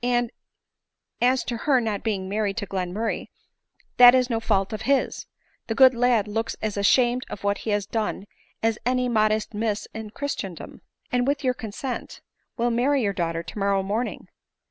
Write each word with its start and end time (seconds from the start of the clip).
And 0.03 0.31
as 1.21 1.43
to 1.43 1.57
her 1.57 1.79
not 1.79 2.01
being 2.03 2.27
married 2.27 2.57
to 2.57 2.65
Glenmurray, 2.65 3.27
that 3.97 4.15
is 4.15 4.31
no 4.31 4.39
fault 4.39 4.73
of 4.73 4.81
his; 4.81 5.27
the 5.67 5.75
good 5.75 5.93
lad 5.93 6.27
looks 6.27 6.55
as 6.59 6.75
ashamed 6.75 7.23
of 7.29 7.43
what 7.43 7.59
he 7.69 7.69
has 7.69 7.85
done 7.85 8.25
as 8.63 8.79
any 8.83 9.07
modest 9.07 9.53
miss 9.53 9.87
in 9.93 10.09
Christendom; 10.09 10.81
and, 11.11 11.27
with 11.27 11.43
your 11.43 11.53
consent, 11.53 12.19
will 12.57 12.71
marry 12.71 13.03
your 13.03 13.13
daughter 13.13 13.43
tomorrow 13.43 13.83
morning. 13.83 14.27